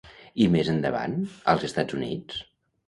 I 0.45 0.47
més 0.55 0.71
endavant, 0.73 1.15
als 1.55 1.69
Estats 1.71 2.01
Units? 2.03 2.43